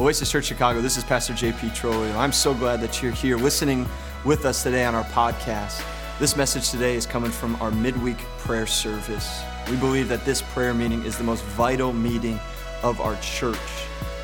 [0.00, 2.10] Oasis Church Chicago, this is Pastor JP Trolley.
[2.12, 3.86] I'm so glad that you're here listening
[4.24, 5.84] with us today on our podcast.
[6.18, 9.42] This message today is coming from our midweek prayer service.
[9.68, 12.40] We believe that this prayer meeting is the most vital meeting
[12.82, 13.58] of our church.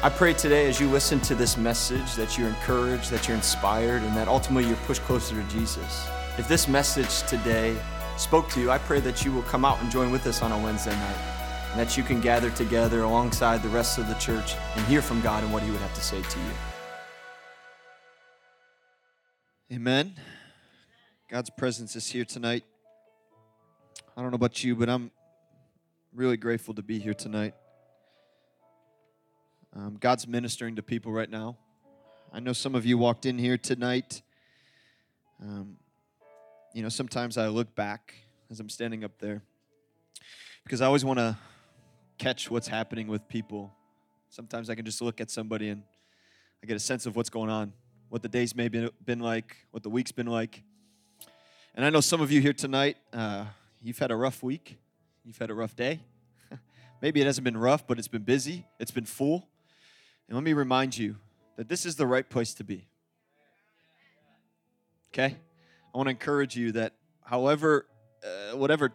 [0.02, 4.02] I pray today as you listen to this message that you're encouraged, that you're inspired,
[4.02, 6.08] and that ultimately you're pushed closer to Jesus.
[6.38, 7.77] If this message today
[8.16, 10.52] spoke to you, I pray that you will come out and join with us on
[10.52, 11.36] a Wednesday night
[11.77, 15.21] and that you can gather together alongside the rest of the church and hear from
[15.21, 16.50] God and what He would have to say to you.
[19.71, 20.14] Amen.
[21.29, 22.64] God's presence is here tonight.
[24.17, 25.11] I don't know about you, but I'm
[26.14, 27.53] really grateful to be here tonight.
[29.75, 31.58] Um, God's ministering to people right now.
[32.33, 34.22] I know some of you walked in here tonight.
[35.42, 35.77] Um,
[36.72, 38.14] you know, sometimes I look back
[38.50, 39.42] as I'm standing up there
[40.64, 41.36] because I always want to
[42.19, 43.72] catch what's happening with people.
[44.30, 45.83] Sometimes I can just look at somebody and
[46.62, 47.73] I get a sense of what's going on,
[48.08, 50.62] what the days may have been like, what the week's been like.
[51.75, 53.45] And I know some of you here tonight, uh,
[53.83, 54.78] you've had a rough week,
[55.25, 56.00] you've had a rough day.
[57.03, 59.48] Maybe it hasn't been rough, but it's been busy, it's been full.
[60.28, 61.17] And let me remind you
[61.56, 62.89] that this is the right place to be.
[65.12, 65.36] Okay?
[65.95, 67.86] I want to encourage you that however,
[68.25, 68.92] uh, whatever,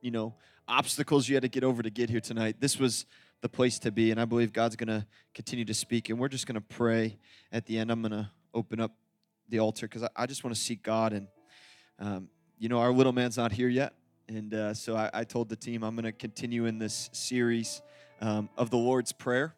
[0.00, 0.34] you know,
[0.70, 3.04] obstacles you had to get over to get here tonight, this was
[3.42, 4.10] the place to be.
[4.10, 6.08] And I believe God's going to continue to speak.
[6.08, 7.18] And we're just going to pray
[7.52, 7.90] at the end.
[7.90, 8.92] I'm going to open up
[9.48, 11.12] the altar because I, I, just want to seek God.
[11.12, 11.26] And,
[11.98, 13.94] um, you know, our little man's not here yet.
[14.28, 17.82] And uh, so I, I, told the team I'm going to continue in this series
[18.20, 19.54] um, of the Lord's Prayer.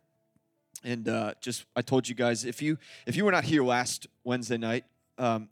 [0.82, 4.06] And uh, just I told you guys if you if you were not here last
[4.24, 4.84] Wednesday night,
[5.18, 5.48] um,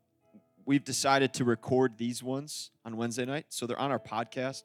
[0.64, 4.64] we've decided to record these ones on Wednesday night, so they're on our podcast.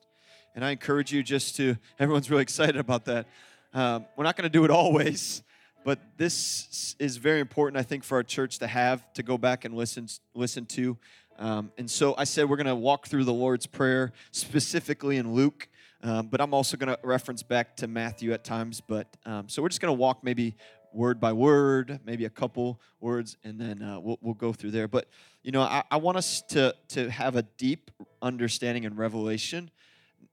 [0.55, 3.28] And I encourage you just to, everyone's really excited about that.
[3.73, 5.44] Um, we're not going to do it always,
[5.83, 9.66] but this is very important, I think, for our church to have, to go back
[9.66, 10.98] and listen, listen to.
[11.37, 15.33] Um, and so I said we're going to walk through the Lord's Prayer, specifically in
[15.33, 15.67] Luke.
[16.02, 18.80] Um, but I'm also going to reference back to Matthew at times.
[18.80, 20.55] But um, so we're just going to walk maybe
[20.93, 24.88] word by word, maybe a couple words, and then uh, we'll, we'll go through there.
[24.88, 25.09] But
[25.43, 29.70] you know, I, I want us to to have a deep understanding and revelation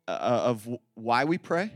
[0.08, 1.72] uh, of why we pray,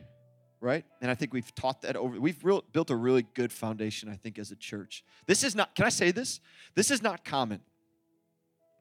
[0.61, 0.85] right?
[1.01, 2.19] And I think we've taught that over.
[2.19, 5.05] We've real, built a really good foundation, I think, as a church.
[5.27, 5.75] This is not.
[5.75, 6.41] Can I say this?
[6.75, 7.61] This is not common.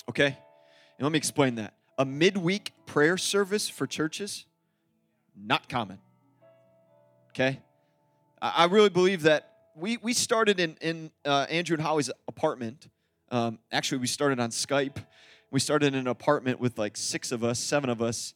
[0.10, 1.74] Okay, and let me explain that.
[1.98, 4.46] A midweek prayer service for churches,
[5.36, 6.00] not common.
[7.30, 7.60] Okay,
[8.42, 12.88] I really believe that we we started in in uh, Andrew and Holly's apartment.
[13.32, 15.04] Um, actually, we started on Skype.
[15.52, 18.34] We started in an apartment with like six of us, seven of us,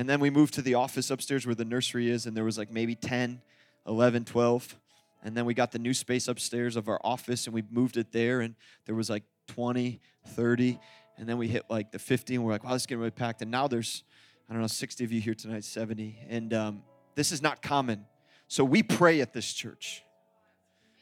[0.00, 2.56] and then we moved to the office upstairs where the nursery is, and there was
[2.56, 3.42] like maybe 10,
[3.86, 4.76] 11, 12.
[5.22, 8.10] And then we got the new space upstairs of our office, and we moved it
[8.10, 8.54] there, and
[8.86, 10.80] there was like 20, 30.
[11.18, 13.10] And then we hit like the 50, and we're like, wow, this is getting really
[13.10, 13.42] packed.
[13.42, 14.02] And now there's,
[14.48, 16.18] I don't know, 60 of you here tonight, 70.
[16.30, 16.82] And um,
[17.14, 18.06] this is not common.
[18.48, 20.02] So we pray at this church.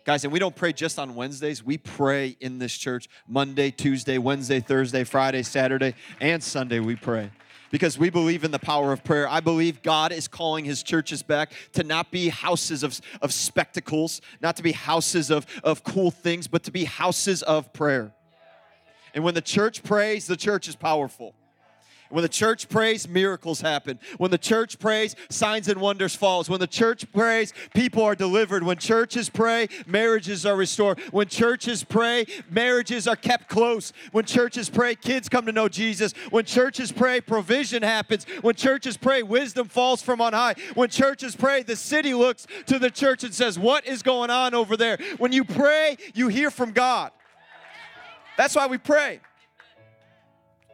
[0.05, 1.63] Guys, and we don't pray just on Wednesdays.
[1.63, 6.81] We pray in this church Monday, Tuesday, Wednesday, Thursday, Friday, Saturday, and Sunday.
[6.81, 7.31] We pray
[7.71, 9.29] because we believe in the power of prayer.
[9.29, 14.21] I believe God is calling his churches back to not be houses of, of spectacles,
[14.41, 18.13] not to be houses of, of cool things, but to be houses of prayer.
[19.15, 21.35] And when the church prays, the church is powerful.
[22.11, 23.99] When the church prays, miracles happen.
[24.17, 26.49] When the church prays, signs and wonders falls.
[26.49, 28.63] When the church prays, people are delivered.
[28.63, 30.99] When churches pray, marriages are restored.
[31.11, 33.93] When churches pray, marriages are kept close.
[34.13, 36.13] When churches pray, kids come to know Jesus.
[36.31, 38.25] When churches pray, provision happens.
[38.41, 40.55] When churches pray, wisdom falls from on high.
[40.75, 44.55] When churches pray, the city looks to the church and says, "What is going on
[44.55, 47.13] over there?" When you pray, you hear from God.
[48.39, 49.21] That's why we pray.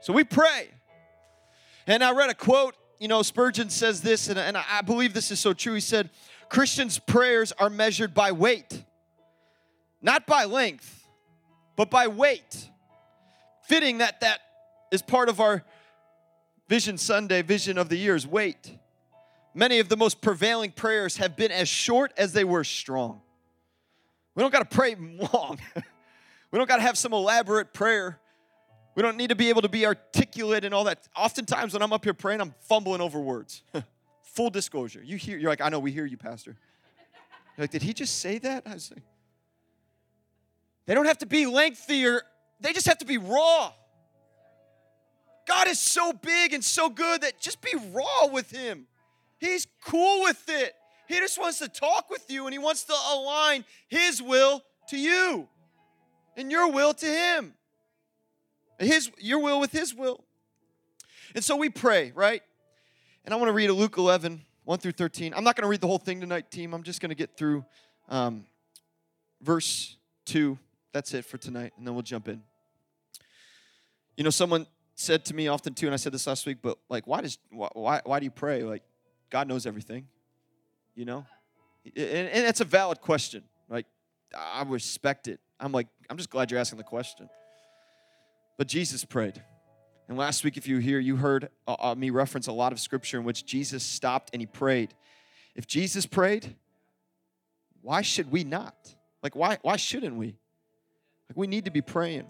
[0.01, 0.69] So we pray.
[1.87, 5.31] And I read a quote, you know, Spurgeon says this, and, and I believe this
[5.31, 5.75] is so true.
[5.75, 6.11] He said,
[6.49, 8.84] Christians' prayers are measured by weight,
[10.01, 11.07] not by length,
[11.77, 12.71] but by weight.
[13.65, 14.41] Fitting that that
[14.91, 15.65] is part of our
[16.69, 18.78] Vision Sunday, vision of the years, weight.
[19.54, 23.21] Many of the most prevailing prayers have been as short as they were strong.
[24.34, 24.97] We don't got to pray
[25.34, 25.59] long.
[26.51, 28.19] we don't got to have some elaborate prayer.
[28.94, 31.08] We don't need to be able to be articulate and all that.
[31.16, 33.62] Oftentimes when I'm up here praying, I'm fumbling over words.
[34.22, 35.02] Full disclosure.
[35.02, 36.56] You hear, you're like, I know, we hear you, Pastor.
[37.56, 38.64] You're like, did he just say that?
[38.66, 39.02] I was like,
[40.86, 42.22] they don't have to be lengthy or
[42.60, 43.72] they just have to be raw.
[45.46, 48.86] God is so big and so good that just be raw with him.
[49.38, 50.74] He's cool with it.
[51.06, 54.98] He just wants to talk with you and he wants to align his will to
[54.98, 55.48] you
[56.36, 57.54] and your will to him.
[58.78, 60.24] His your will with his will.
[61.34, 62.42] And so we pray, right?
[63.24, 65.32] And I want to read Luke 11, 1 through 13.
[65.34, 66.74] I'm not going to read the whole thing tonight, team.
[66.74, 67.65] I'm just going to get through
[68.09, 68.44] um,
[69.41, 70.59] verse 2.
[70.92, 72.42] That's it for tonight, and then we'll jump in.
[74.16, 76.78] You know, someone said to me often too, and I said this last week, but
[76.88, 78.62] like, why does why why do you pray?
[78.62, 78.82] Like,
[79.28, 80.06] God knows everything,
[80.94, 81.27] you know,
[81.84, 83.42] and, and it's a valid question.
[83.68, 83.86] Like,
[84.36, 85.41] I respect it.
[85.59, 87.28] I'm like, I'm just glad you're asking the question.
[88.56, 89.42] But Jesus prayed.
[90.09, 92.72] And last week, if you were here, you heard uh, uh, me reference a lot
[92.72, 94.95] of scripture in which Jesus stopped and he prayed.
[95.54, 96.56] If Jesus prayed,
[97.80, 98.74] why should we not?
[99.22, 100.36] Like, why, why shouldn't we?
[101.28, 102.27] Like, we need to be praying.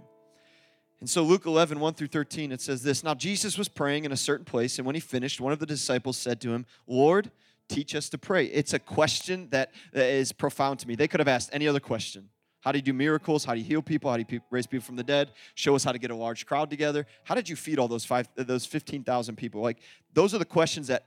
[1.00, 4.12] And so, Luke 11, 1 through 13, it says this Now, Jesus was praying in
[4.12, 7.30] a certain place, and when he finished, one of the disciples said to him, Lord,
[7.68, 8.46] teach us to pray.
[8.46, 10.94] It's a question that is profound to me.
[10.94, 12.30] They could have asked any other question.
[12.64, 13.44] How do you do miracles?
[13.44, 14.10] How do you heal people?
[14.10, 15.32] How do you raise people from the dead?
[15.54, 17.06] Show us how to get a large crowd together.
[17.24, 19.60] How did you feed all those five, those fifteen thousand people?
[19.60, 19.78] Like
[20.14, 21.04] those are the questions that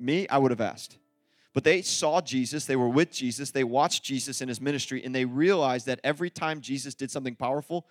[0.00, 0.98] me I would have asked.
[1.54, 5.14] But they saw Jesus, they were with Jesus, they watched Jesus in his ministry, and
[5.14, 7.86] they realized that every time Jesus did something powerful,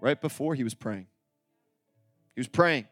[0.00, 1.06] right before he was praying.
[2.34, 2.88] He was praying.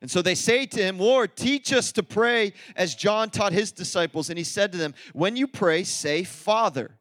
[0.00, 3.70] And so they say to him, Lord, teach us to pray as John taught his
[3.70, 4.28] disciples.
[4.28, 6.98] And he said to them, When you pray, say, Father.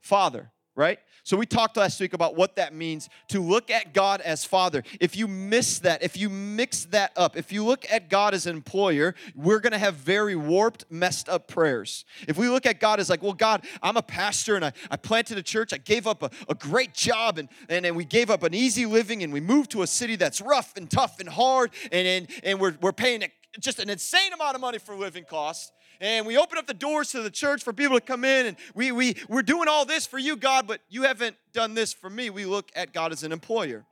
[0.00, 0.98] Father, right?
[1.24, 4.82] So we talked last week about what that means to look at God as Father.
[5.00, 8.46] If you miss that, if you mix that up, if you look at God as
[8.46, 12.04] an employer, we're going to have very warped, messed up prayers.
[12.28, 14.96] If we look at God as like, well, God, I'm a pastor and I, I
[14.96, 18.28] planted a church, I gave up a, a great job and, and, and we gave
[18.30, 21.28] up an easy living and we moved to a city that's rough and tough and
[21.30, 23.22] hard and, and, and we're, we're paying
[23.60, 25.72] just an insane amount of money for living costs.
[26.00, 28.56] And we open up the doors to the church for people to come in and
[28.74, 32.10] we, we, we're doing all this for you god but you haven't done this for
[32.10, 32.30] me.
[32.30, 33.84] We look at god as an employer.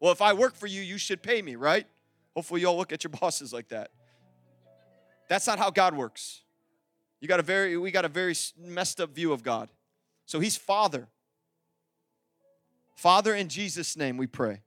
[0.00, 1.86] Well if i work for you you should pay me right?
[2.34, 3.90] Hopefully you all look at your bosses like that.
[5.28, 6.42] That's not how god works.
[7.20, 9.70] You got a very we got a very messed up view of god.
[10.24, 11.08] So he's father.
[12.94, 14.62] Father in jesus name we pray.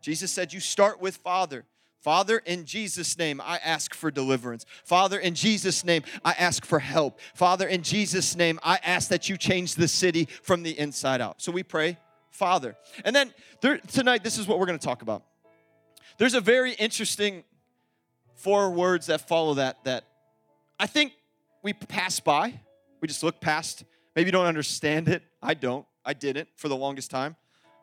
[0.00, 1.64] Jesus said you start with father
[2.06, 4.64] Father, in Jesus' name, I ask for deliverance.
[4.84, 7.18] Father, in Jesus' name, I ask for help.
[7.34, 11.42] Father, in Jesus' name, I ask that you change the city from the inside out.
[11.42, 11.98] So we pray,
[12.30, 12.76] Father.
[13.04, 15.24] And then there, tonight, this is what we're going to talk about.
[16.16, 17.42] There's a very interesting
[18.36, 20.04] four words that follow that that
[20.78, 21.12] I think
[21.64, 22.60] we pass by.
[23.00, 23.82] We just look past.
[24.14, 25.24] Maybe don't understand it.
[25.42, 25.84] I don't.
[26.04, 27.34] I didn't for the longest time.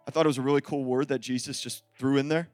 [0.08, 2.48] I thought it was a really cool word that Jesus just threw in there.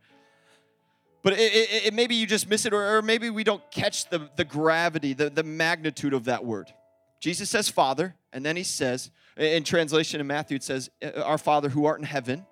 [1.21, 4.09] But it, it, it, maybe you just miss it, or, or, maybe we don't catch
[4.09, 6.71] the, the gravity, the, the magnitude of that word.
[7.19, 11.37] Jesus says, Father, and then he says, in translation in Matthew, it says, uh, Our
[11.37, 12.45] Father who art in heaven.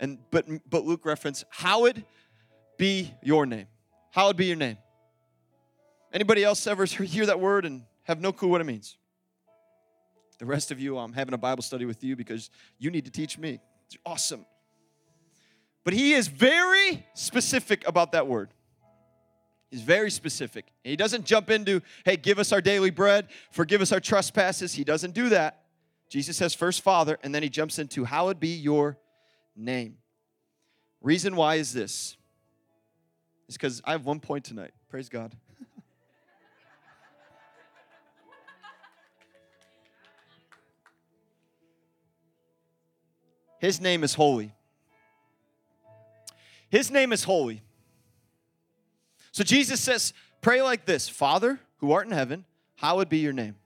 [0.00, 2.04] And but but Luke reference, Hallowed
[2.76, 3.66] be your name.
[4.10, 4.78] Hallowed be your name.
[6.12, 8.96] Anybody else ever hear that word and have no clue what it means?
[10.38, 13.12] The rest of you, I'm having a Bible study with you because you need to
[13.12, 13.60] teach me.
[13.86, 14.44] It's awesome.
[15.84, 18.50] But he is very specific about that word.
[19.70, 20.66] He's very specific.
[20.84, 24.74] He doesn't jump into, hey, give us our daily bread, forgive us our trespasses.
[24.74, 25.62] He doesn't do that.
[26.10, 28.98] Jesus says first Father, and then he jumps into, hallowed be your
[29.56, 29.96] name.
[31.00, 32.18] Reason why is this?
[33.48, 34.72] Is because I have one point tonight.
[34.90, 35.34] Praise God.
[43.58, 44.52] His name is holy.
[46.72, 47.60] His name is holy.
[49.30, 53.56] So Jesus says, Pray like this Father, who art in heaven, hallowed be your name.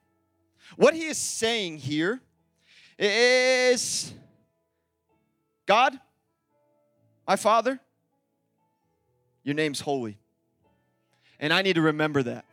[0.75, 2.21] What he is saying here
[2.99, 4.13] is
[5.67, 5.99] God,
[7.29, 7.79] my Father,
[9.45, 10.19] your name's holy.
[11.39, 12.45] And I need to remember that.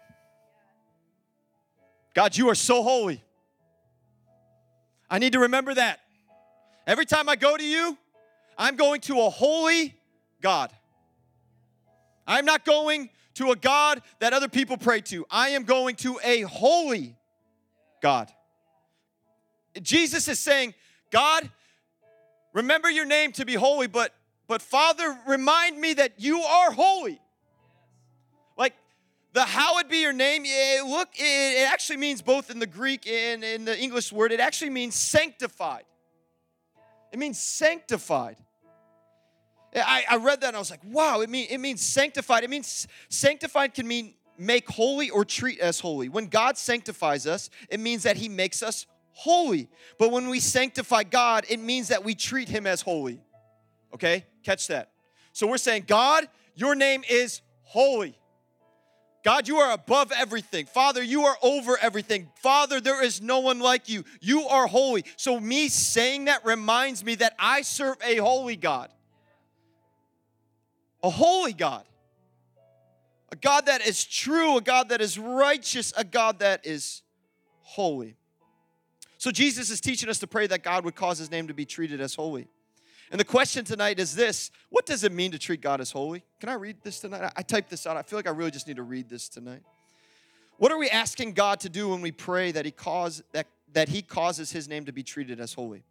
[2.13, 3.23] God, you are so holy.
[5.09, 6.01] I need to remember that.
[6.85, 7.97] Every time I go to you,
[8.55, 9.95] I'm going to a holy
[10.43, 10.71] God.
[12.27, 15.25] I'm not going to a God that other people pray to.
[15.31, 17.15] I am going to a holy
[18.01, 18.31] God.
[19.81, 20.75] Jesus is saying,
[21.09, 21.49] God,
[22.53, 24.13] remember your name to be holy, but
[24.45, 27.19] but Father, remind me that you are holy.
[28.57, 28.73] Like
[29.31, 33.07] the hallowed be your name, it, look, it, it actually means both in the Greek
[33.07, 35.85] and in the English word, it actually means sanctified.
[37.11, 38.35] It means sanctified.
[39.75, 42.43] I, I read that and I was like, wow, it, mean, it means sanctified.
[42.43, 46.09] It means sanctified can mean make holy or treat as holy.
[46.09, 49.69] When God sanctifies us, it means that He makes us holy.
[49.97, 53.21] But when we sanctify God, it means that we treat him as holy.
[53.93, 54.25] Okay?
[54.43, 54.91] Catch that.
[55.31, 58.17] So we're saying, God, your name is holy.
[59.23, 60.65] God, you are above everything.
[60.65, 62.29] Father, you are over everything.
[62.41, 64.03] Father, there is no one like you.
[64.19, 65.05] You are holy.
[65.15, 68.89] So, me saying that reminds me that I serve a holy God.
[71.03, 71.83] A holy God.
[73.31, 77.01] A God that is true, a God that is righteous, a God that is
[77.61, 78.15] holy.
[79.17, 81.65] So, Jesus is teaching us to pray that God would cause his name to be
[81.65, 82.47] treated as holy.
[83.09, 86.23] And the question tonight is this What does it mean to treat God as holy?
[86.39, 87.31] Can I read this tonight?
[87.35, 87.95] I typed this out.
[87.97, 89.61] I feel like I really just need to read this tonight.
[90.57, 93.89] What are we asking God to do when we pray that He cause that, that
[93.89, 95.83] He causes His name to be treated as holy?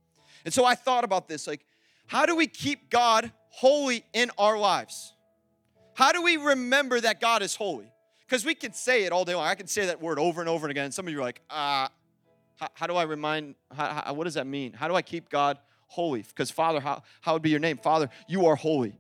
[0.45, 1.64] And so I thought about this like,
[2.07, 5.14] how do we keep God holy in our lives?
[5.94, 7.92] How do we remember that God is holy?
[8.26, 9.47] Because we can say it all day long.
[9.47, 10.90] I can say that word over and over and again.
[10.90, 11.88] Some of you are like, ah, uh,
[12.56, 14.73] how, how, do I remind, how, how, what does that mean?
[14.73, 15.59] How do I keep God
[15.92, 16.23] holy.
[16.23, 17.76] Because, Father, how, how would be your name?
[17.76, 18.94] Father, you are holy.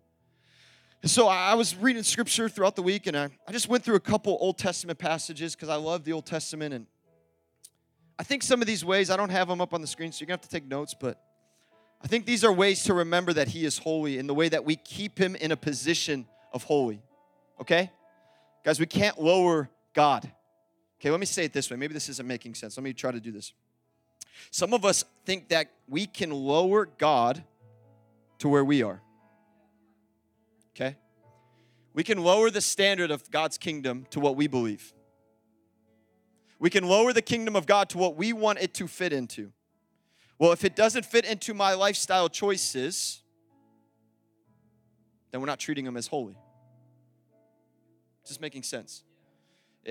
[1.04, 4.00] So I was reading scripture throughout the week, and I, I just went through a
[4.00, 6.74] couple Old Testament passages because I love the Old Testament.
[6.74, 6.86] And
[8.18, 10.20] I think some of these ways, I don't have them up on the screen, so
[10.20, 11.20] you're going to have to take notes, but
[12.02, 14.64] I think these are ways to remember that He is holy in the way that
[14.64, 17.02] we keep Him in a position of holy.
[17.60, 17.90] Okay?
[18.64, 20.30] Guys, we can't lower God.
[21.00, 21.76] Okay, let me say it this way.
[21.76, 22.76] Maybe this isn't making sense.
[22.76, 23.52] Let me try to do this.
[24.50, 27.42] Some of us think that we can lower God
[28.38, 29.00] to where we are.
[30.74, 30.96] Okay?
[31.92, 34.92] We can lower the standard of God's kingdom to what we believe.
[36.58, 39.52] We can lower the kingdom of God to what we want it to fit into.
[40.42, 43.20] Well, if it doesn't fit into my lifestyle choices,
[45.30, 46.36] then we're not treating them as holy.
[48.26, 49.04] Just making sense.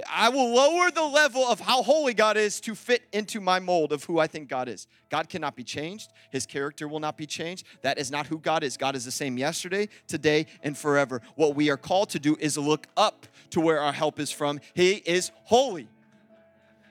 [0.10, 3.94] I will lower the level of how holy God is to fit into my mold
[3.94, 4.88] of who I think God is.
[5.10, 6.12] God cannot be changed.
[6.32, 7.66] His character will not be changed.
[7.82, 8.76] That is not who God is.
[8.76, 11.22] God is the same yesterday, today, and forever.
[11.36, 14.60] What we are called to do is look up to where our help is from.
[14.74, 15.88] He is holy.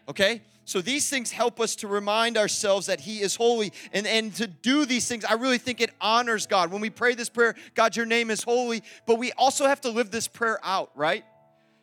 [0.09, 0.41] Okay?
[0.71, 3.73] So these things help us to remind ourselves that He is holy.
[3.93, 6.71] And, and to do these things, I really think it honors God.
[6.71, 9.91] When we pray this prayer, God, your name is holy, but we also have to
[9.91, 11.25] live this prayer out, right?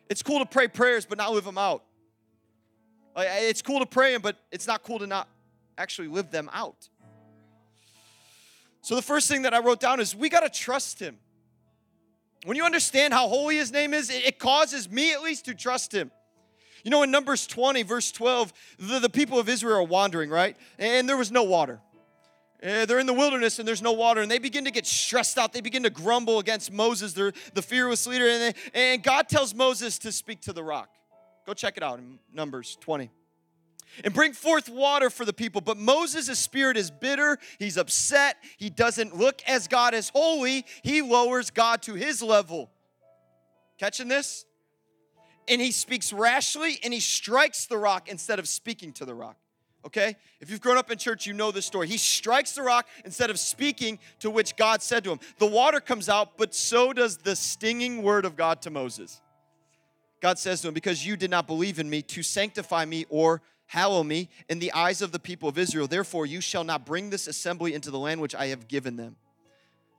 [0.10, 1.84] It's cool to pray prayers, but not live them out.
[3.18, 5.28] It's cool to pray them, but it's not cool to not
[5.78, 6.88] actually live them out.
[8.84, 11.18] So the first thing that I wrote down is we got to trust him.
[12.46, 15.94] When you understand how holy his name is, it causes me at least to trust
[15.94, 16.10] him.
[16.88, 20.56] You know, in Numbers 20, verse 12, the, the people of Israel are wandering, right?
[20.80, 21.82] And there was no water.
[22.64, 25.38] Uh, they're in the wilderness and there's no water, and they begin to get stressed
[25.38, 25.52] out.
[25.52, 28.30] They begin to grumble against Moses, they're the fearless leader.
[28.30, 30.88] And, they, and God tells Moses to speak to the rock.
[31.46, 33.12] Go check it out in Numbers 20
[34.06, 35.60] and bring forth water for the people.
[35.60, 37.38] But Moses' spirit is bitter.
[37.60, 38.38] He's upset.
[38.56, 40.66] He doesn't look as God as holy.
[40.84, 42.72] He lowers God to his level.
[43.78, 44.46] Catching this?
[45.48, 49.38] And he speaks rashly and he strikes the rock instead of speaking to the rock
[49.88, 50.18] okay?
[50.42, 51.88] If you've grown up in church, you know this story.
[51.88, 55.20] He strikes the rock instead of speaking to which God said to him.
[55.40, 59.22] The water comes out, but so does the stinging word of God to Moses.
[60.22, 63.42] God says to him, Because you did not believe in me to sanctify me or
[63.68, 67.10] hallow me in the eyes of the people of Israel, therefore you shall not bring
[67.10, 69.16] this assembly into the land which I have given them.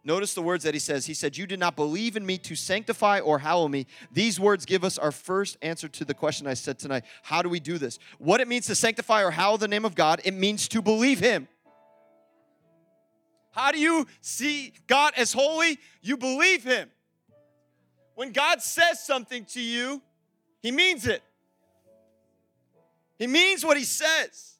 [0.04, 1.06] Notice the words that he says.
[1.06, 3.86] He said, You did not believe in me to sanctify or hallow me.
[4.12, 7.04] These words give us our first answer to the question I said tonight.
[7.22, 7.98] How do we do this?
[8.18, 11.18] What it means to sanctify or hallow the name of God, it means to believe
[11.18, 11.48] him.
[13.50, 15.78] How do you see God as holy?
[16.00, 16.90] You believe him.
[18.14, 20.00] When God says something to you,
[20.60, 21.22] he means it.
[23.18, 24.57] He means what he says.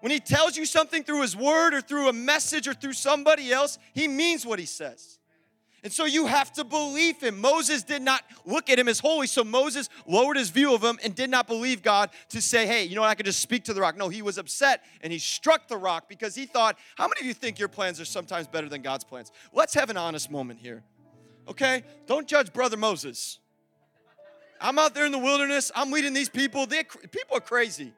[0.00, 3.52] When he tells you something through his word or through a message or through somebody
[3.52, 5.18] else, he means what he says.
[5.82, 7.40] And so you have to believe him.
[7.40, 10.98] Moses did not look at him as holy, so Moses lowered his view of him
[11.02, 13.64] and did not believe God to say, hey, you know what, I could just speak
[13.64, 13.96] to the rock.
[13.96, 17.26] No, he was upset and he struck the rock because he thought, how many of
[17.26, 19.32] you think your plans are sometimes better than God's plans?
[19.54, 20.82] Let's have an honest moment here,
[21.48, 21.82] okay?
[22.06, 23.38] Don't judge Brother Moses.
[24.60, 26.66] I'm out there in the wilderness, I'm leading these people.
[26.66, 27.94] They're, people are crazy.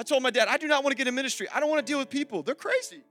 [0.00, 1.46] I told my dad, I do not want to get in ministry.
[1.54, 2.42] I don't want to deal with people.
[2.42, 3.02] They're crazy.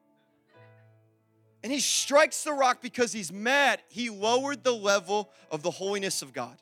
[1.61, 3.83] And he strikes the rock because he's mad.
[3.89, 6.57] He lowered the level of the holiness of God.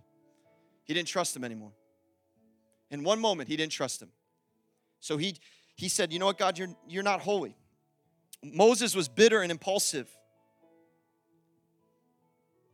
[0.84, 1.72] He didn't trust him anymore.
[2.92, 4.10] In one moment, he didn't trust him.
[5.00, 5.38] So he,
[5.78, 7.56] he said, You know what, God, you're, you're not holy.
[8.44, 10.10] Moses was bitter and impulsive.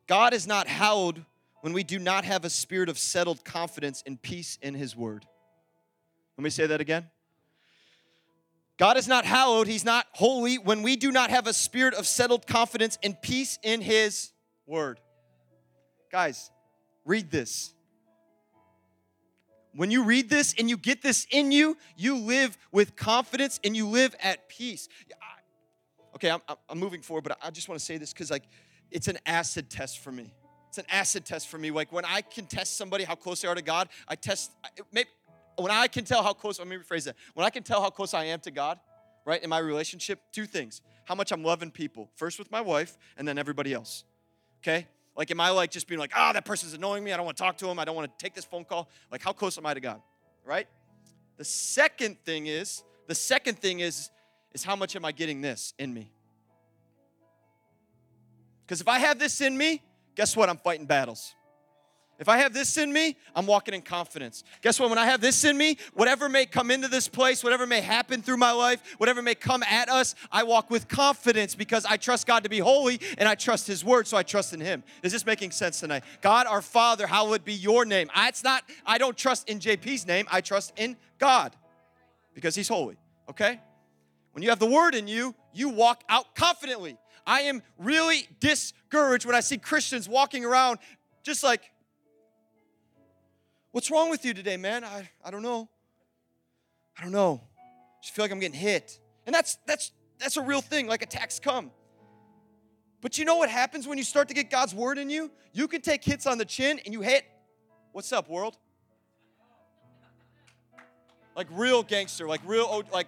[0.07, 1.24] God is not hallowed
[1.62, 5.27] when we do not have a spirit of settled confidence and peace in his word.
[6.36, 7.12] Let me say that again.
[8.77, 12.08] God is not hallowed, He's not holy when we do not have a spirit of
[12.08, 14.32] settled confidence and peace in His
[14.65, 15.00] word.
[16.12, 16.50] Guys,
[17.06, 17.74] read this.
[19.75, 23.75] When you read this and you get this in you, you live with confidence and
[23.75, 24.88] you live at peace.
[26.15, 28.44] Okay, I'm, I'm moving forward, but I just want to say this because, like,
[28.92, 30.32] it's an acid test for me.
[30.70, 31.72] It's an acid test for me.
[31.72, 34.51] Like, when I can test somebody how close they are to God, I test,
[34.92, 35.10] maybe,
[35.57, 37.15] when I can tell how close, let me rephrase that.
[37.33, 38.79] When I can tell how close I am to God,
[39.25, 40.81] right, in my relationship, two things.
[41.05, 44.03] How much I'm loving people, first with my wife, and then everybody else.
[44.62, 44.88] Okay?
[45.15, 47.13] Like, am I like just being like, ah, oh, that person's annoying me.
[47.13, 47.77] I don't want to talk to him.
[47.77, 48.89] I don't want to take this phone call.
[49.12, 50.01] Like, how close am I to God?
[50.45, 50.67] Right?
[51.38, 54.10] The second thing is, the second thing is,
[54.53, 56.12] is how much am I getting this in me?
[58.65, 59.81] Because if I have this in me,
[60.15, 60.50] guess what?
[60.50, 61.36] I'm fighting battles.
[62.24, 64.46] If I have this in me, I'm walking in confidence.
[64.62, 64.89] Guess what?
[64.89, 68.22] When I have this in me, whatever may come into this place, whatever may happen
[68.22, 72.25] through my life, whatever may come at us, I walk with confidence because I trust
[72.25, 74.86] God to be holy and I trust His word, so I trust in Him.
[75.03, 76.06] Is this making sense tonight?
[76.22, 78.10] God, our Father, hallowed be your name.
[78.15, 81.53] I, it's not, I don't trust in JP's name, I trust in God
[82.34, 82.96] because He's holy,
[83.32, 83.60] okay?
[84.32, 86.96] When you have the word in you, you walk out confidently.
[87.27, 90.80] I am really discouraged when I see Christians walking around
[91.22, 91.70] just like,
[93.74, 94.84] What's wrong with you today, man?
[94.84, 95.68] I, I don't know.
[96.96, 97.42] I don't know.
[97.58, 99.00] I just feel like I'm getting hit.
[99.25, 101.72] And that's that's that's a real thing, like attacks come.
[103.01, 105.32] But you know what happens when you start to get God's word in you?
[105.53, 107.25] You can take hits on the chin and you hit,
[107.94, 108.58] what's up, world?
[111.36, 113.08] Like real gangster, like real, oh, like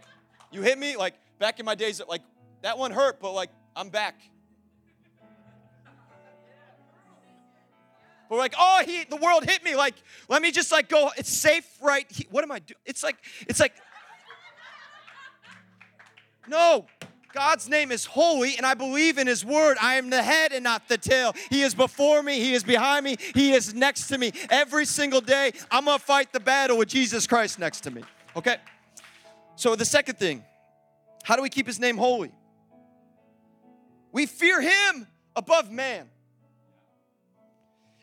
[0.52, 2.24] you hit me, like back in my days, like
[2.64, 4.16] that one hurt, but like I'm back.
[8.36, 9.76] We're like, oh, he, the world hit me.
[9.76, 9.96] Like,
[10.30, 11.12] let me just like go.
[11.18, 12.06] It's safe, right?
[12.10, 12.80] He, what am I doing?
[12.86, 13.74] It's like, it's like,
[16.48, 16.86] no.
[17.34, 19.76] God's name is holy, and I believe in His word.
[19.82, 21.36] I am the head and not the tail.
[21.50, 24.32] He is before me, He is behind me, He is next to me.
[24.50, 28.04] Every single day, I'm gonna fight the battle with Jesus Christ next to me.
[28.38, 28.56] Okay?
[29.58, 30.46] So, the second thing,
[31.24, 32.32] how do we keep His name holy?
[34.14, 36.08] We fear Him above man.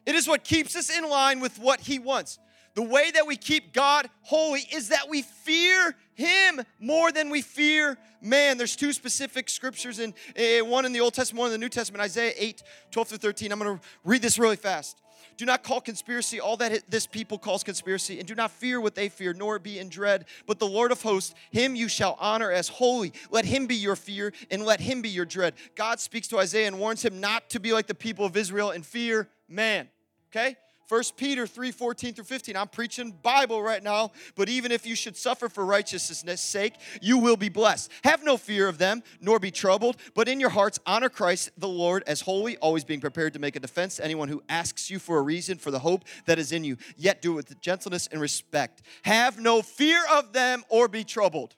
[0.07, 2.39] It is what keeps us in line with what He wants.
[2.75, 7.43] The way that we keep God holy is that we fear Him more than we
[7.43, 8.57] fear man.
[8.57, 11.69] There's two specific scriptures in uh, one in the Old Testament, one in the New
[11.69, 13.53] Testament, Isaiah 8, 12 through 13.
[13.53, 15.02] I'm going to read this really fast.
[15.37, 18.95] Do not call conspiracy all that this people calls conspiracy, and do not fear what
[18.95, 20.27] they fear, nor be in dread.
[20.47, 23.13] But the Lord of hosts, him you shall honor as holy.
[23.31, 25.55] Let him be your fear, and let him be your dread.
[25.75, 28.71] God speaks to Isaiah and warns him not to be like the people of Israel
[28.71, 29.89] and fear man.
[30.31, 30.57] Okay?
[30.93, 32.55] 1 Peter 3 14 through 15.
[32.55, 37.17] I'm preaching Bible right now, but even if you should suffer for righteousness' sake, you
[37.17, 37.91] will be blessed.
[38.05, 41.67] Have no fear of them, nor be troubled, but in your hearts honor Christ the
[41.67, 44.99] Lord as holy, always being prepared to make a defense to anyone who asks you
[44.99, 46.77] for a reason for the hope that is in you.
[46.99, 48.83] Yet do it with gentleness and respect.
[49.01, 51.57] Have no fear of them or be troubled.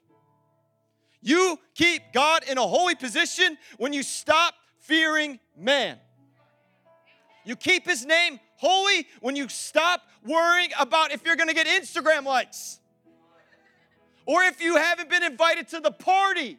[1.23, 5.99] You keep God in a holy position when you stop fearing man.
[7.45, 11.67] You keep his name holy when you stop worrying about if you're going to get
[11.67, 12.81] Instagram likes
[14.27, 16.59] or if you haven't been invited to the party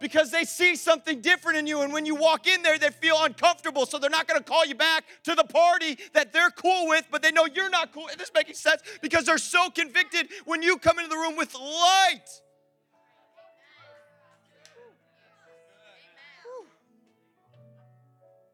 [0.00, 1.80] because they see something different in you.
[1.80, 3.86] And when you walk in there, they feel uncomfortable.
[3.86, 7.06] So they're not going to call you back to the party that they're cool with,
[7.10, 8.08] but they know you're not cool.
[8.08, 8.82] Is this making sense?
[9.00, 12.20] Because they're so convicted when you come into the room with light.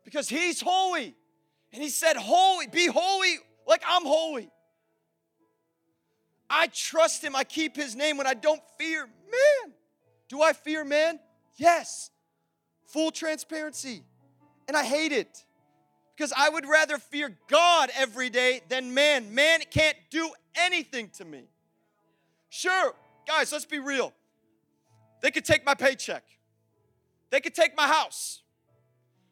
[0.05, 1.15] Because he's holy.
[1.73, 4.51] And he said, Holy, be holy like I'm holy.
[6.49, 7.37] I trust him.
[7.37, 9.73] I keep his name when I don't fear man.
[10.29, 11.21] Do I fear man?
[11.57, 12.11] Yes.
[12.87, 14.03] Full transparency.
[14.67, 15.45] And I hate it
[16.17, 19.35] because I would rather fear God every day than man.
[19.35, 21.45] Man can't do anything to me.
[22.51, 22.95] Sure,
[23.27, 24.13] guys, let's be real.
[25.23, 26.25] They could take my paycheck,
[27.31, 28.43] they could take my house,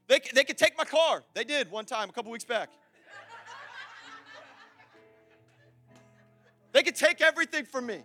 [0.08, 1.22] they, they could take my car.
[1.34, 2.70] They did one time a couple weeks back.
[6.72, 8.00] They could take everything from me.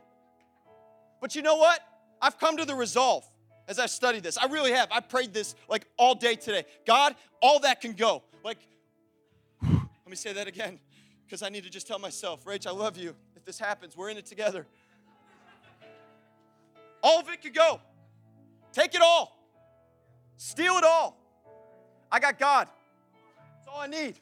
[1.21, 1.79] But you know what?
[2.21, 3.23] I've come to the resolve
[3.67, 4.37] as I study this.
[4.37, 4.89] I really have.
[4.91, 6.65] I prayed this like all day today.
[6.85, 8.23] God, all that can go.
[8.43, 8.57] Like,
[9.61, 10.79] let me say that again
[11.25, 13.15] because I need to just tell myself, Rach, I love you.
[13.35, 14.67] If this happens, we're in it together.
[17.01, 17.81] All of it could go.
[18.71, 19.37] Take it all.
[20.37, 21.22] Steal it all.
[22.13, 22.67] I got God.
[23.58, 24.19] That's all I need.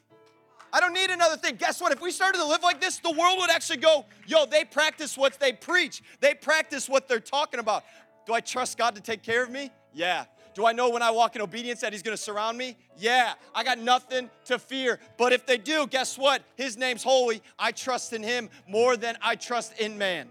[0.72, 1.56] I don't need another thing.
[1.56, 1.92] Guess what?
[1.92, 5.18] If we started to live like this, the world would actually go, yo, they practice
[5.18, 6.02] what they preach.
[6.20, 7.84] They practice what they're talking about.
[8.26, 9.70] Do I trust God to take care of me?
[9.92, 10.24] Yeah.
[10.54, 12.78] Do I know when I walk in obedience that He's gonna surround me?
[12.96, 13.34] Yeah.
[13.54, 14.98] I got nothing to fear.
[15.18, 16.42] But if they do, guess what?
[16.56, 17.42] His name's holy.
[17.58, 20.30] I trust in Him more than I trust in man.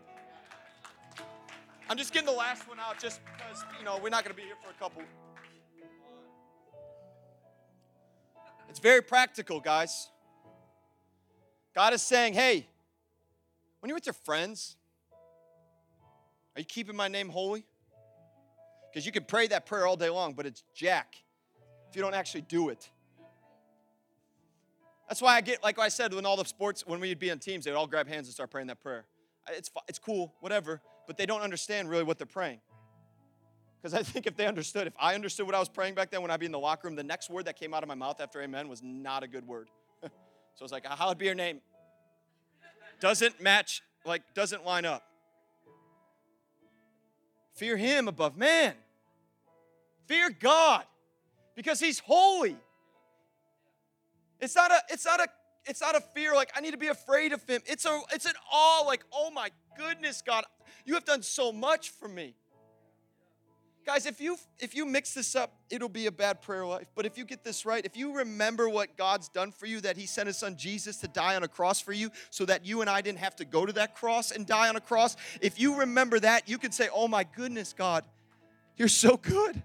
[1.88, 4.44] I'm just getting the last one out just because, you know, we're not gonna be
[4.44, 5.04] here for a couple.
[8.72, 10.08] It's very practical, guys.
[11.76, 12.66] God is saying, hey,
[13.82, 14.78] when you're with your friends,
[16.56, 17.66] are you keeping my name holy?
[18.90, 21.18] Because you can pray that prayer all day long, but it's jack
[21.90, 22.90] if you don't actually do it.
[25.10, 27.40] That's why I get, like I said, when all the sports, when we'd be on
[27.40, 29.04] teams, they'd all grab hands and start praying that prayer.
[29.50, 32.62] It's, it's cool, whatever, but they don't understand really what they're praying.
[33.82, 36.22] Because I think if they understood, if I understood what I was praying back then
[36.22, 37.96] when I'd be in the locker room, the next word that came out of my
[37.96, 39.70] mouth after amen was not a good word.
[40.04, 40.10] so
[40.62, 41.62] it's like, how'd be your name?
[43.00, 45.04] Doesn't match, like, doesn't line up.
[47.56, 48.76] Fear him above man.
[50.06, 50.86] Fear God
[51.56, 52.58] because he's holy.
[54.40, 55.28] It's not a it's not a
[55.66, 57.62] it's not a fear like I need to be afraid of him.
[57.66, 60.44] It's a it's an awe like, "Oh my goodness, God,
[60.86, 62.36] you have done so much for me."
[63.84, 66.88] Guys, if you if you mix this up, it'll be a bad prayer life.
[66.94, 69.98] But if you get this right, if you remember what God's done for you, that
[69.98, 72.82] He sent His Son Jesus to die on a cross for you, so that you
[72.82, 75.16] and I didn't have to go to that cross and die on a cross.
[75.42, 78.06] If you remember that, you can say, "Oh my goodness, God,
[78.78, 79.64] you're so good.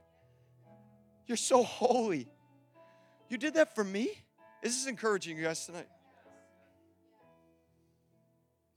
[1.26, 2.26] You're so holy.
[3.28, 4.08] You did that for me."
[4.62, 5.88] This is encouraging you guys tonight.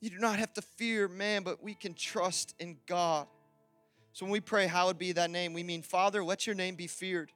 [0.01, 3.27] You do not have to fear man, but we can trust in God.
[4.13, 6.87] So when we pray, hallowed be thy name, we mean, Father, let your name be
[6.87, 7.31] feared.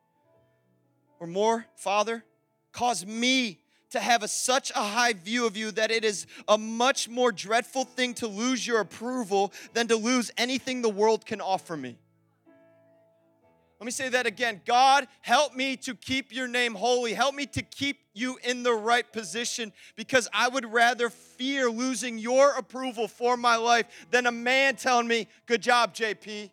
[1.19, 2.23] Or more, Father,
[2.71, 3.59] cause me
[3.91, 7.31] to have a, such a high view of you that it is a much more
[7.31, 11.95] dreadful thing to lose your approval than to lose anything the world can offer me.
[13.79, 14.62] Let me say that again.
[14.65, 17.13] God, help me to keep your name holy.
[17.13, 22.17] Help me to keep you in the right position because I would rather fear losing
[22.17, 26.49] your approval for my life than a man telling me, Good job, JP.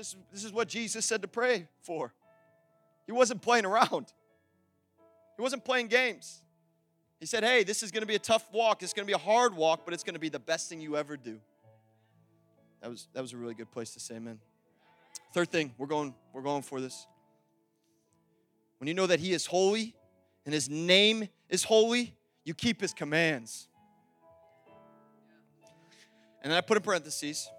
[0.00, 2.14] Just, this is what Jesus said to pray for.
[3.04, 4.06] He wasn't playing around,
[5.36, 6.40] he wasn't playing games.
[7.18, 8.82] He said, Hey, this is going to be a tough walk.
[8.82, 10.80] It's going to be a hard walk, but it's going to be the best thing
[10.80, 11.38] you ever do.
[12.80, 14.38] That was, that was a really good place to say amen.
[15.34, 17.06] Third thing, we're going, we're going for this.
[18.78, 19.94] When you know that He is holy
[20.46, 22.14] and His name is holy,
[22.46, 23.68] you keep His commands.
[26.42, 27.50] And then I put in parentheses.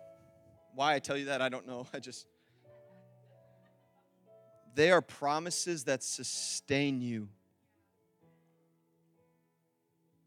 [0.74, 1.86] Why I tell you that, I don't know.
[1.94, 2.26] I just.
[4.74, 7.28] They are promises that sustain you.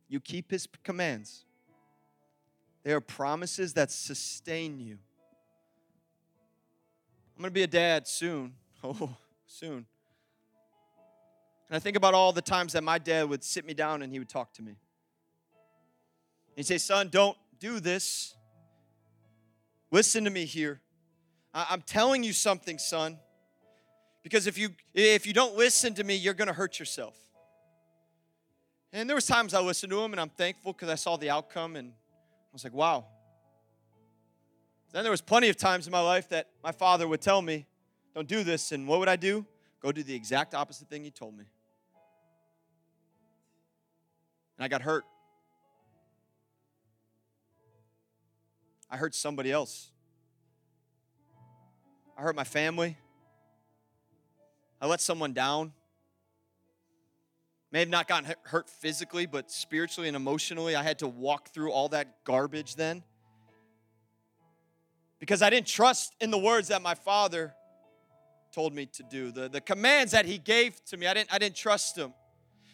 [0.08, 1.44] You keep His commands.
[2.82, 4.98] They are promises that sustain you.
[7.36, 8.54] I'm going to be a dad soon.
[8.86, 9.86] Oh, soon.
[11.70, 14.12] And I think about all the times that my dad would sit me down and
[14.12, 14.76] he would talk to me.
[16.54, 18.36] He'd say, Son, don't do this.
[19.90, 20.82] Listen to me here.
[21.54, 23.18] I'm telling you something, son.
[24.24, 27.14] Because if you if you don't listen to me, you're going to hurt yourself.
[28.92, 31.28] And there was times I listened to him and I'm thankful because I saw the
[31.28, 33.04] outcome and I was like, wow.
[34.92, 37.66] Then there was plenty of times in my life that my father would tell me,
[38.14, 38.72] don't do this.
[38.72, 39.44] And what would I do?
[39.82, 41.44] Go do the exact opposite thing he told me.
[44.56, 45.04] And I got hurt.
[48.88, 49.90] I hurt somebody else.
[52.16, 52.96] I hurt my family.
[54.84, 55.72] I let someone down.
[57.72, 61.72] May have not gotten hurt physically, but spiritually and emotionally, I had to walk through
[61.72, 63.02] all that garbage then.
[65.20, 67.54] Because I didn't trust in the words that my father
[68.52, 71.06] told me to do, the, the commands that he gave to me.
[71.06, 72.12] I didn't, I didn't trust him.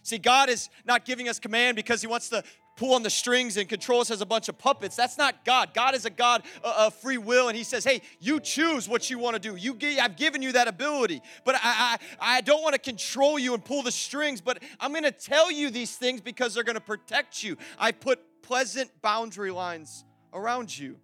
[0.03, 2.43] See, God is not giving us command because he wants to
[2.81, 4.97] pull on the strings and control us as a bunch of puppets.
[4.97, 5.75] That's not God.
[5.75, 9.19] God is a God of free will, and He says, "Hey, you choose what you
[9.19, 9.55] want to do.
[9.55, 13.53] You, I've given you that ability, but I, I, I don't want to control you
[13.53, 14.41] and pull the strings.
[14.41, 17.59] But I'm going to tell you these things because they're going to protect you.
[17.79, 20.97] I put pleasant boundary lines around you.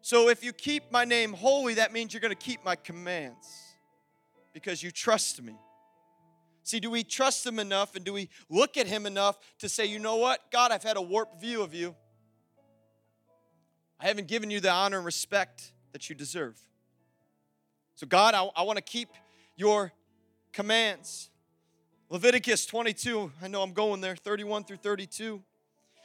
[0.00, 3.46] So if you keep my name holy, that means you're going to keep my commands
[4.54, 5.54] because you trust me.
[6.70, 9.86] See, do we trust Him enough and do we look at Him enough to say,
[9.86, 11.96] you know what, God, I've had a warped view of you.
[13.98, 16.56] I haven't given you the honor and respect that you deserve.
[17.96, 19.08] So, God, I, I want to keep
[19.56, 19.92] your
[20.52, 21.30] commands.
[22.08, 25.42] Leviticus 22, I know I'm going there, 31 through 32.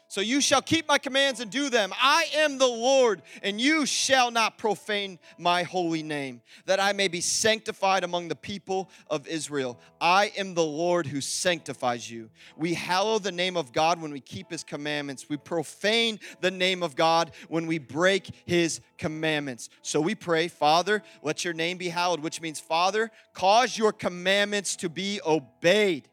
[0.07, 1.91] So you shall keep my commands and do them.
[1.99, 7.07] I am the Lord, and you shall not profane my holy name, that I may
[7.07, 9.79] be sanctified among the people of Israel.
[9.99, 12.29] I am the Lord who sanctifies you.
[12.55, 15.27] We hallow the name of God when we keep his commandments.
[15.27, 19.69] We profane the name of God when we break his commandments.
[19.81, 24.75] So we pray, Father, let your name be hallowed, which means, Father, cause your commandments
[24.77, 26.07] to be obeyed.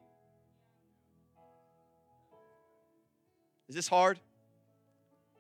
[3.73, 4.21] Is this hard?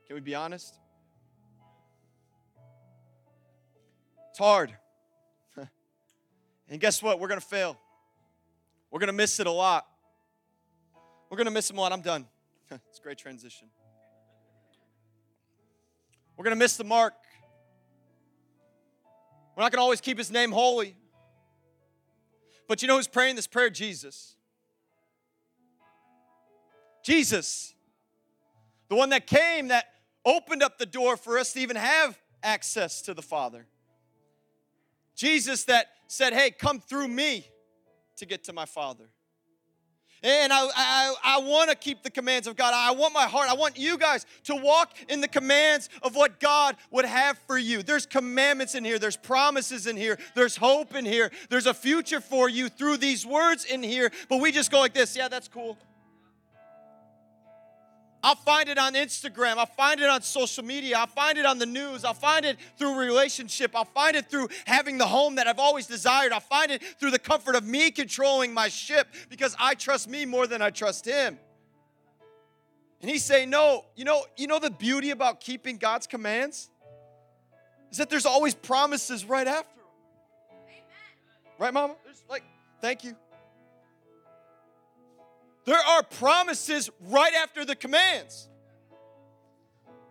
[0.06, 0.74] Can we be honest?
[4.30, 4.74] It's hard.
[6.70, 7.20] and guess what?
[7.20, 7.76] We're going to fail.
[8.90, 9.86] We're going to miss it a lot.
[11.28, 11.92] We're going to miss it a lot.
[11.92, 12.26] I'm done.
[12.70, 13.68] it's a great transition.
[16.38, 17.12] We're going to miss the mark.
[19.54, 20.96] We're not going to always keep his name holy.
[22.66, 23.68] But you know who's praying this prayer?
[23.68, 24.36] Jesus.
[27.04, 27.71] Jesus
[28.92, 29.86] the one that came that
[30.22, 33.64] opened up the door for us to even have access to the Father.
[35.16, 37.46] Jesus that said, Hey, come through me
[38.18, 39.08] to get to my Father.
[40.22, 42.74] And I, I, I want to keep the commands of God.
[42.74, 46.38] I want my heart, I want you guys to walk in the commands of what
[46.38, 47.82] God would have for you.
[47.82, 52.20] There's commandments in here, there's promises in here, there's hope in here, there's a future
[52.20, 54.12] for you through these words in here.
[54.28, 55.78] But we just go like this yeah, that's cool.
[58.22, 59.56] I'll find it on Instagram.
[59.56, 60.96] I'll find it on social media.
[60.96, 62.04] I'll find it on the news.
[62.04, 63.72] I'll find it through relationship.
[63.74, 66.32] I'll find it through having the home that I've always desired.
[66.32, 70.24] I'll find it through the comfort of me controlling my ship because I trust me
[70.24, 71.38] more than I trust him.
[73.00, 76.70] And he's saying, No, you know, you know the beauty about keeping God's commands?
[77.90, 79.86] Is that there's always promises right after them.
[81.58, 81.94] Right, Mama?
[82.04, 82.42] There's like,
[82.80, 83.14] thank you.
[85.64, 88.48] There are promises right after the commands.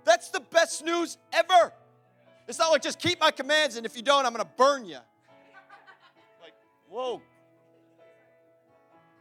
[0.06, 1.74] That's the best news ever.
[2.48, 4.98] It's not like just keep my commands, and if you don't, I'm gonna burn you.
[6.42, 6.54] Like,
[6.90, 7.22] whoa.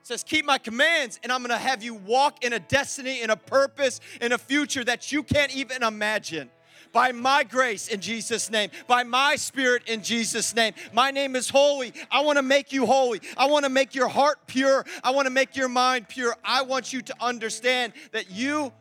[0.00, 3.30] It says, keep my commands, and I'm gonna have you walk in a destiny, in
[3.30, 6.50] a purpose, in a future that you can't even imagine
[6.92, 10.74] by my grace in Jesus' name, by my spirit in Jesus' name.
[10.92, 11.92] My name is holy.
[12.10, 13.20] I want to make you holy.
[13.36, 14.84] I want to make your heart pure.
[15.02, 16.34] I want to make your mind pure.
[16.44, 18.72] I want you to understand that you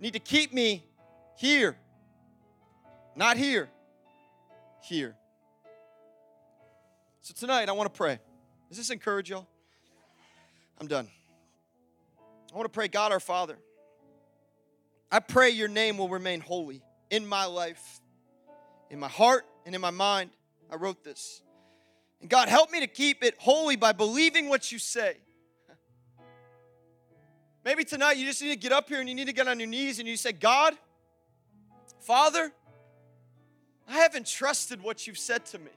[0.00, 0.84] need to keep me
[1.36, 1.76] here,
[3.14, 3.68] not here,
[4.82, 5.14] here.
[7.20, 8.18] So tonight, I want to pray.
[8.68, 9.46] Does this encourage y'all?
[10.80, 11.08] I'm done.
[12.52, 13.58] I want to pray, God our Father.
[15.10, 18.00] I pray your name will remain holy in my life,
[18.90, 20.30] in my heart, and in my mind.
[20.70, 21.42] I wrote this.
[22.20, 25.16] And God, help me to keep it holy by believing what you say.
[27.64, 29.58] Maybe tonight you just need to get up here and you need to get on
[29.58, 30.74] your knees and you say, God,
[32.00, 32.52] Father,
[33.88, 35.70] I haven't trusted what you've said to me.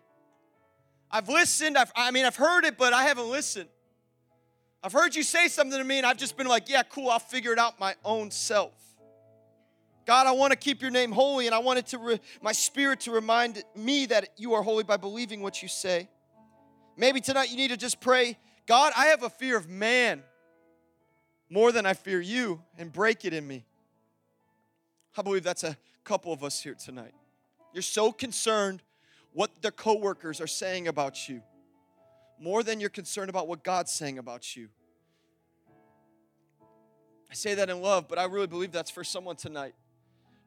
[1.09, 3.69] I've listened, I've, I mean, I've heard it, but I haven't listened.
[4.83, 7.19] I've heard you say something to me and I've just been like, yeah, cool, I'll
[7.19, 8.73] figure it out my own self.
[10.11, 12.99] God, I want to keep your name holy, and I wanted to re- my spirit
[13.01, 16.09] to remind me that you are holy by believing what you say.
[16.97, 20.21] Maybe tonight you need to just pray, God, I have a fear of man
[21.49, 23.63] more than I fear you, and break it in me.
[25.15, 27.13] I believe that's a couple of us here tonight.
[27.73, 28.81] You're so concerned
[29.31, 31.41] what the coworkers are saying about you
[32.37, 34.67] more than you're concerned about what God's saying about you.
[37.29, 39.73] I say that in love, but I really believe that's for someone tonight.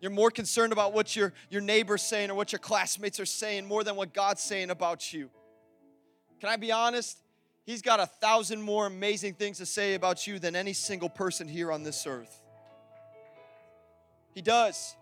[0.04, 3.64] You're more concerned about what your, your neighbor's saying or what your classmates are saying
[3.64, 5.30] more than what God's saying about you.
[6.40, 7.16] Can I be honest?
[7.64, 11.48] He's got a thousand more amazing things to say about you than any single person
[11.48, 12.42] here on this earth.
[14.34, 14.94] He does.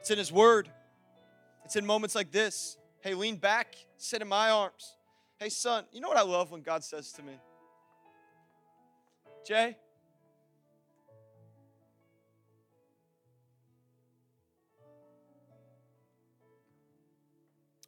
[0.00, 0.68] It's in His Word,
[1.64, 2.78] it's in moments like this.
[3.00, 4.96] Hey, lean back, sit in my arms.
[5.38, 7.34] Hey, son, you know what I love when God says to me?
[9.46, 9.76] Jay,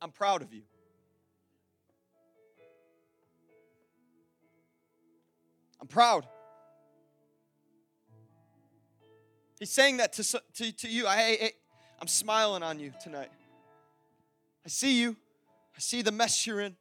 [0.02, 0.62] I'm proud of you.
[5.80, 6.26] I'm proud.
[9.58, 11.06] He's saying that to, to, to you.
[11.06, 11.50] I, I,
[12.00, 13.30] I'm smiling on you tonight.
[14.64, 15.16] I see you.
[15.76, 16.76] I see the mess you're in.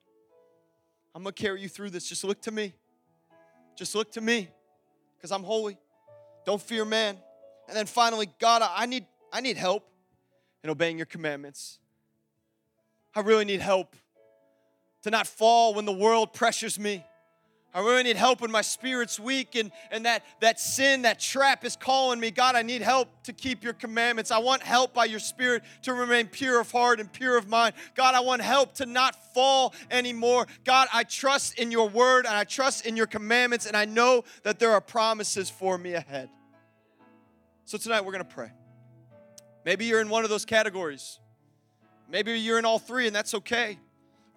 [1.14, 2.08] I'm going to carry you through this.
[2.08, 2.74] Just look to me.
[3.76, 4.50] Just look to me
[5.18, 5.78] because I'm holy.
[6.46, 7.18] Don't fear man.
[7.68, 9.88] And then finally, God, I need, I need help
[10.64, 11.80] in obeying your commandments.
[13.20, 13.98] I really need help
[15.04, 17.04] to not fall when the world pressures me,
[17.74, 21.66] I really need help when my spirit's weak and, and that, that sin, that trap
[21.66, 22.32] is calling me.
[22.32, 24.32] God, I need help to keep your commandments.
[24.32, 27.76] I want help by your spirit to remain pure of heart and pure of mind.
[27.94, 30.48] God, I want help to not fall anymore.
[30.64, 34.24] God, I trust in your word and I trust in your commandments, and I know
[34.44, 36.30] that there are promises for me ahead.
[37.66, 38.52] So tonight we're going to pray.
[39.66, 41.20] Maybe you're in one of those categories.
[42.10, 43.78] Maybe you're in all three, and that's okay.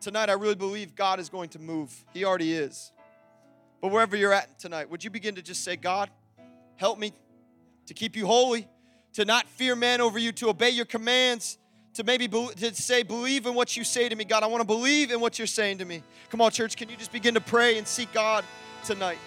[0.00, 1.92] Tonight, I really believe God is going to move.
[2.12, 2.92] He already is.
[3.80, 6.10] But wherever you're at tonight, would you begin to just say, God,
[6.76, 7.12] help me
[7.86, 8.68] to keep you holy,
[9.14, 11.58] to not fear man over you, to obey your commands,
[11.94, 14.24] to maybe be, to say, believe in what you say to me.
[14.24, 16.02] God, I want to believe in what you're saying to me.
[16.30, 18.44] Come on, church, can you just begin to pray and seek God
[18.84, 19.18] tonight?